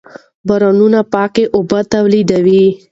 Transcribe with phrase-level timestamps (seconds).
[0.47, 2.65] بارانونه پاکې اوبه تولیدوي.